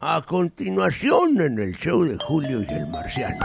[0.00, 3.44] A continuación en el show de Julio y el Marciano.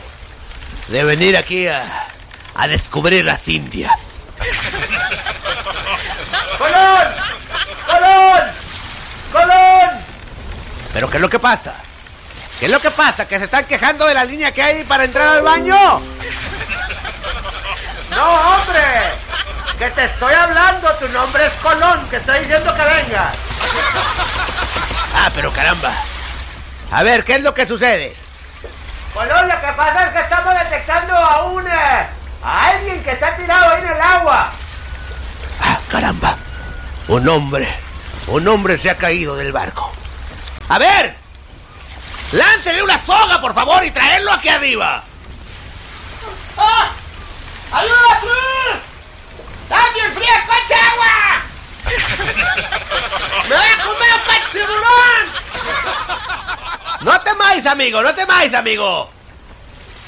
[0.89, 1.98] de venir aquí a,
[2.59, 3.95] a descubrir las Indias.
[6.57, 7.07] ¡Colón!
[7.87, 8.51] ¡Colón!
[9.31, 9.89] ¡Colón!
[10.91, 11.75] ¿Pero qué es lo que pasa?
[12.59, 13.25] ¿Qué es lo que pasa?
[13.25, 16.01] ¿Que se están quejando de la línea que hay para entrar al baño?
[18.11, 19.13] ¡No, hombre!
[19.77, 20.93] ¡Que te estoy hablando!
[20.95, 23.31] Tu nombre es Colón, que estoy diciendo que venga.
[25.15, 25.93] Ah, pero caramba.
[26.91, 28.13] A ver, ¿qué es lo que sucede?
[29.13, 31.65] Colón, lo que pasa es que estamos detectando a un...
[31.65, 34.51] eh, a alguien que está tirado ahí en el agua.
[35.61, 36.37] Ah, caramba.
[37.07, 37.67] Un hombre.
[38.27, 39.91] Un hombre se ha caído del barco.
[40.69, 41.17] A ver.
[42.31, 45.03] Láncele una soga, por favor, y traerlo aquí arriba.
[46.57, 46.91] ¡Ah!
[47.71, 48.81] ¡Ayuda, Cruz!
[49.63, 51.41] ¡Está bien fría, coche agua!
[53.47, 55.25] ¡Me voy a comer un coche tiburón!
[57.01, 59.09] No temáis, amigo, no temáis, amigo.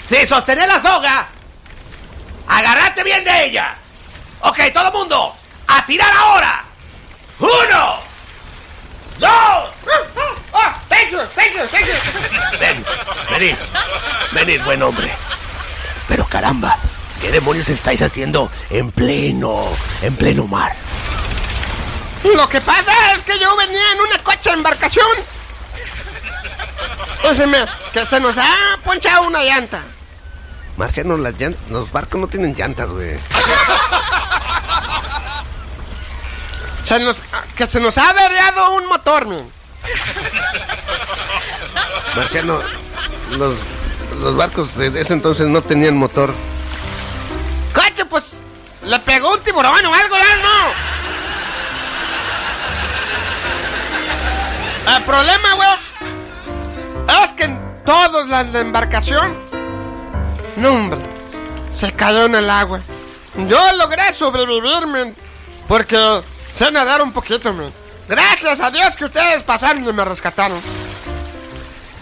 [0.09, 1.27] Si sostener la soga,
[2.47, 3.75] agarrate bien de ella.
[4.41, 5.35] Ok, todo el mundo,
[5.67, 6.63] a tirar ahora.
[7.39, 7.99] Uno,
[9.17, 9.69] dos.
[10.89, 12.59] ¡Thank you, thank you, thank you!
[12.59, 12.85] Ven,
[13.31, 13.55] venid.
[14.31, 15.11] Venid, buen hombre.
[16.07, 16.77] Pero caramba,
[17.21, 19.67] ¿qué demonios estáis haciendo en pleno,
[20.01, 20.73] en pleno mar?
[22.23, 25.07] Lo que pasa es que yo venía en una coche embarcación.
[27.47, 29.81] Me- que se nos ha ponchado una llanta.
[30.81, 31.35] Marciano, las
[31.69, 33.15] los barcos no tienen llantas, güey.
[36.83, 37.21] Se nos,
[37.55, 39.47] que se nos ha averiado un motor, man.
[42.15, 42.63] Marciano,
[43.37, 43.53] los,
[44.21, 46.33] los barcos de ese entonces no tenían motor.
[47.75, 48.37] Coche, pues
[48.83, 50.71] le pegó un tiburón o algo, ¿no?
[54.95, 55.69] El problema, güey,
[57.23, 59.50] es que en todos las de embarcación,
[60.55, 60.99] no, hombre,
[61.69, 62.81] se cayó en el agua.
[63.47, 65.15] Yo logré sobrevivir, man,
[65.67, 66.21] porque
[66.55, 67.71] sé nadar un poquito, man.
[68.07, 70.61] Gracias a Dios que ustedes pasaron y me rescataron.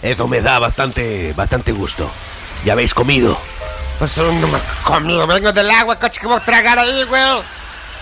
[0.02, 2.10] Eso me da bastante, bastante gusto.
[2.64, 3.38] ¿Ya habéis comido?
[3.98, 7.22] Pues no me comido, vengo del agua, coche, que voy a tragar ahí, güey.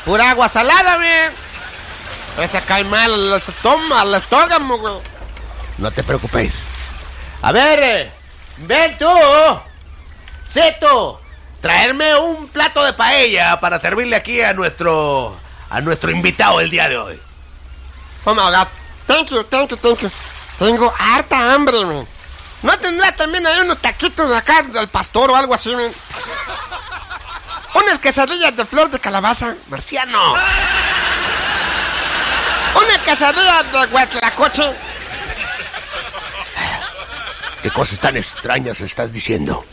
[0.04, 2.46] Pura agua salada, güey.
[2.46, 4.94] Esa cae mal al estómago, al estómago, güey.
[5.78, 6.54] No te preocupéis.
[7.42, 8.12] A ver, eh,
[8.58, 9.06] Ven tú.
[10.48, 11.20] Seto.
[11.60, 15.36] Traerme un plato de paella para servirle aquí a nuestro
[15.70, 17.20] a nuestro invitado del día de hoy.
[18.24, 18.68] Oh my god.
[19.06, 20.10] Thank you, thank you, thank you.
[20.58, 22.06] Tengo harta hambre, man.
[22.62, 25.92] ¿No tendrá también ahí unos taquitos acá del pastor o algo así, man?
[27.74, 30.34] Unas quesadillas de flor de calabaza, marciano.
[32.74, 34.74] Una quesadilla de huatlacoche.
[37.62, 39.64] ¿Qué cosas tan extrañas estás diciendo?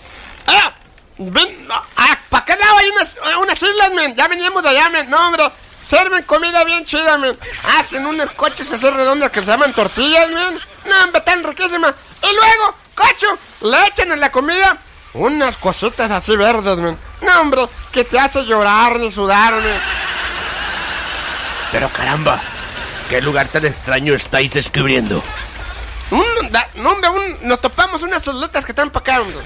[0.48, 0.74] ¡Ah!
[1.18, 4.16] Ven, ah, ¿para qué lado hay unas, unas islas, men?
[4.16, 5.10] Ya veníamos de allá, men.
[5.10, 5.50] No, hombre.
[5.88, 7.38] Sirven comida bien chida, men.
[7.78, 10.60] Hacen unos coches así redondos que se llaman tortillas, men.
[10.86, 11.94] No, hombre, tan riquísima.
[12.22, 14.78] Y luego, cocho, le echan en la comida
[15.14, 16.98] unas cositas así verdes, men.
[17.22, 19.80] No, hombre, que te hace llorar ni sudar, men.
[21.72, 22.42] Pero caramba,
[23.10, 25.24] ¿qué lugar tan extraño estáis descubriendo?
[26.12, 29.40] Un, da- no, hombre, un- nos topamos unas isletas que están hombre.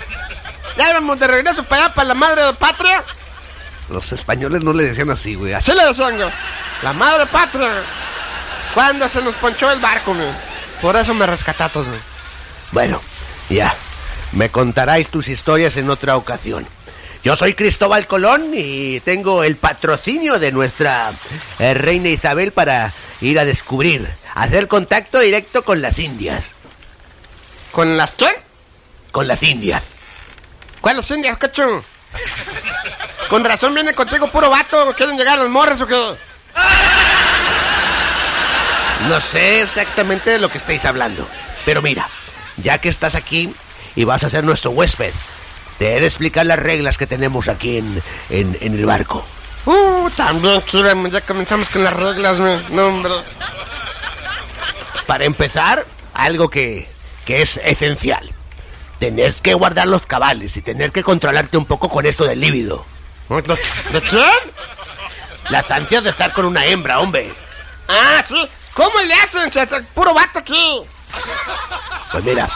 [0.80, 3.04] Ya íbamos de regreso para allá, para la madre patria.
[3.90, 5.54] Los españoles no le decían así, güey.
[5.54, 6.30] Así le decían, güey.
[6.82, 7.84] La madre patria.
[8.74, 10.32] Cuando se nos ponchó el barco, güey.
[10.82, 12.00] Por eso me rescatatos, güey.
[12.72, 13.02] Bueno,
[13.50, 13.76] ya.
[14.32, 16.66] Me contaráis tus historias en otra ocasión.
[17.26, 21.12] Yo soy Cristóbal Colón y tengo el patrocinio de nuestra
[21.60, 26.46] eh, reina Isabel para ir a descubrir, hacer contacto directo con las Indias.
[27.74, 28.30] ¿Con las qué?
[29.12, 29.99] Con las Indias.
[30.82, 31.84] ¿Cuáles indias, cacho?
[33.30, 34.94] Con razón viene contigo puro vato.
[34.96, 36.16] ¿Quieren llegar a los morres o qué?
[39.08, 41.28] No sé exactamente de lo que estáis hablando,
[41.66, 42.10] pero mira,
[42.58, 43.54] ya que estás aquí
[43.96, 45.14] y vas a ser nuestro huésped,
[45.78, 49.26] te he de explicar las reglas que tenemos aquí en, en- en el barco.
[49.66, 51.10] Uh, también, quieren.
[51.12, 52.38] Ya comenzamos con las reglas.
[52.72, 53.14] No, hombre.
[55.06, 56.90] Para empezar, algo que,
[57.26, 58.34] que es esencial.
[59.00, 62.86] Tenés que guardar los cabales y tener que controlarte un poco con esto del líbido.
[63.30, 64.24] ¿De, quién?
[65.50, 67.34] Las ansias de estar con una hembra, hombre.
[67.88, 68.36] Ah, sí.
[68.74, 69.50] ¿Cómo le hacen?
[69.78, 70.82] El puro vato aquí.
[72.12, 72.48] Pues mira,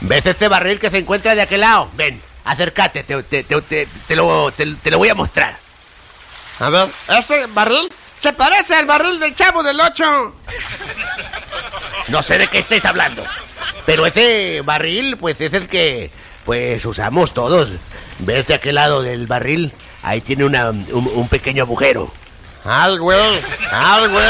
[0.00, 1.90] ¿ves este barril que se encuentra de aquel lado?
[1.94, 5.58] Ven, acércate, te, te- te- te- te lo, te- te lo voy a mostrar.
[6.60, 10.34] A ver, ese barril se parece al barril del chavo del 8.
[12.08, 13.24] No sé de qué estáis hablando.
[13.86, 16.10] Pero ese barril, pues es el que
[16.44, 17.70] pues usamos todos.
[18.20, 19.72] ¿Ves de aquel lado del barril?
[20.02, 22.12] Ahí tiene una- un, un pequeño agujero.
[22.64, 23.40] Ay, güey.
[23.70, 24.24] Ay, güey.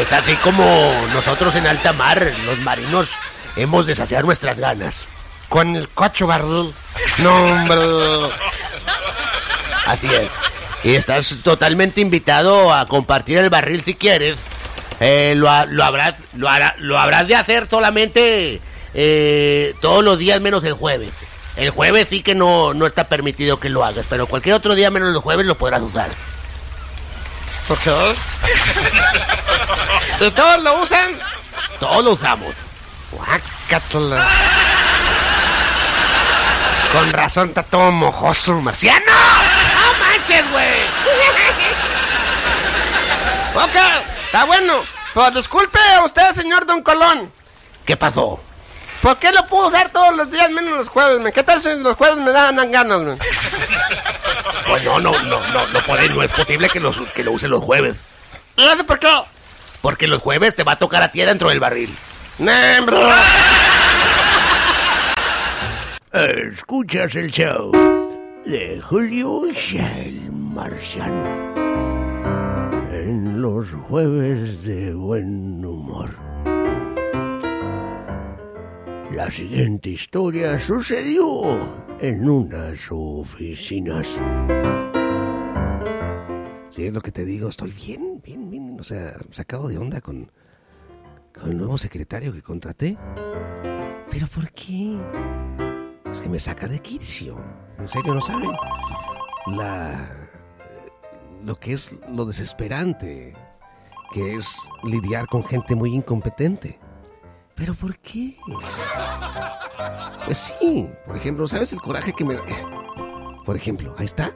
[0.00, 0.64] Es así como
[1.12, 3.08] nosotros en alta mar, los marinos,
[3.56, 5.06] hemos de saciar nuestras ganas.
[5.48, 6.74] Con el cocho barril.
[7.18, 8.34] No, hombre.
[9.86, 10.30] Así es.
[10.82, 14.36] Y estás totalmente invitado a compartir el barril si quieres.
[15.00, 18.60] Eh, lo, lo habrás, lo, hará- lo habrás de hacer solamente
[18.94, 21.10] eh, todos los días menos el jueves.
[21.56, 24.90] El jueves sí que no, no está permitido que lo hagas, pero cualquier otro día
[24.90, 26.08] menos los jueves lo podrás usar.
[27.68, 27.90] ¿Por qué?
[30.20, 31.18] ¿Y todos lo usan?
[31.80, 32.54] Todos lo usamos.
[33.12, 34.28] Guácatela.
[36.92, 39.04] Con razón está todo mojoso, marciano.
[39.06, 40.80] ¡No manches, güey!
[43.54, 43.76] Ok,
[44.34, 44.82] está bueno.
[45.14, 47.30] Pero disculpe a usted, señor Don Colón.
[47.84, 48.40] ¿Qué pasó?
[49.00, 51.32] ¿Por qué lo puedo usar todos los días menos los jueves, men?
[51.32, 53.18] ¿Qué tal si los jueves me dan ganas, men?
[54.66, 57.50] Pues no, no, no, no, no, puede- no es posible que, los, que lo usen
[57.50, 57.96] los jueves.
[58.56, 59.12] ¿Y eso por qué?
[59.82, 61.94] Porque los jueves te va a tocar a ti dentro del barril.
[62.38, 62.98] ¡Nembro!
[66.12, 67.70] Escuchas el show
[68.46, 69.42] de Julio
[69.74, 71.63] el Marciano.
[73.04, 76.08] En los jueves de buen humor.
[79.14, 81.68] La siguiente historia sucedió
[82.00, 84.08] en unas oficinas.
[86.70, 90.00] Sí, es lo que te digo, estoy bien, bien, bien, o sea, sacado de onda
[90.00, 90.32] con,
[91.38, 92.96] con el nuevo secretario que contraté.
[94.10, 94.96] ¿Pero por qué?
[96.10, 97.36] Es que me saca de quicio.
[97.78, 98.50] En serio, no saben
[99.48, 100.23] la
[101.44, 103.34] lo que es lo desesperante
[104.12, 106.78] que es lidiar con gente muy incompetente.
[107.54, 108.36] ¿Pero por qué?
[110.24, 112.36] Pues sí, por ejemplo, ¿sabes el coraje que me?
[113.44, 114.32] Por ejemplo, ahí está.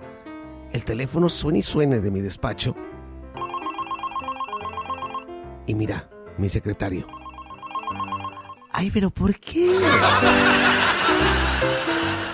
[0.72, 2.74] El teléfono suena y suene de mi despacho.
[5.66, 7.06] Y mira, mi secretario.
[8.72, 9.78] Ay, pero ¿por qué?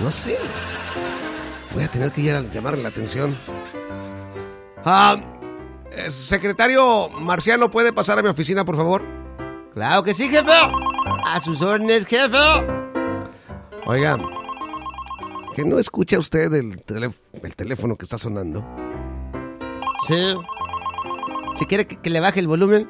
[0.01, 0.39] No sé.
[1.73, 3.39] Voy a tener que ir a llamarle la atención.
[4.85, 5.17] Ah,
[5.93, 9.03] eh, secretario Marciano, ¿puede pasar a mi oficina, por favor?
[9.73, 10.53] Claro que sí, jefe.
[11.27, 12.37] A sus órdenes, jefe.
[13.87, 14.19] Oiga,
[15.55, 18.65] ¿que no escucha usted el, telé- el teléfono que está sonando?
[20.07, 20.37] Sí.
[21.57, 22.89] Si quiere que, que le baje el volumen.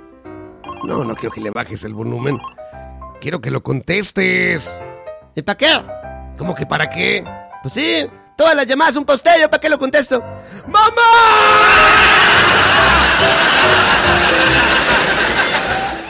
[0.85, 2.39] No, no quiero que le bajes el volumen.
[3.21, 4.73] Quiero que lo contestes.
[5.35, 5.83] ¿Y para qué?
[6.37, 7.25] ¿Cómo que para qué?
[7.63, 8.07] Pues sí.
[8.37, 9.49] Todas las llamadas posterio.
[9.49, 10.23] ¿Para qué lo contesto?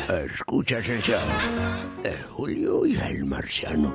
[0.09, 1.21] Escuchas el show
[2.03, 3.95] de Julio y el Marciano.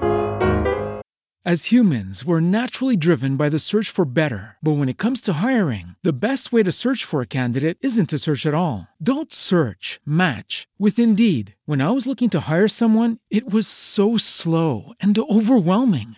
[1.45, 4.57] As humans, we're naturally driven by the search for better.
[4.61, 8.09] But when it comes to hiring, the best way to search for a candidate isn't
[8.09, 8.87] to search at all.
[9.01, 11.55] Don't search, match with Indeed.
[11.65, 16.17] When I was looking to hire someone, it was so slow and overwhelming.